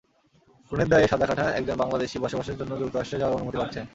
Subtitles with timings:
[0.67, 3.85] খুনের দায়ে সাজা খাটা একজন বাংলাদেশি বসবাসের জন্য যুক্তরাজ্যে যাওয়ার অনুমতি পাচ্ছেন।